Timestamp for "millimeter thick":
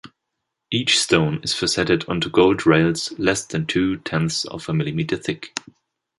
4.73-5.53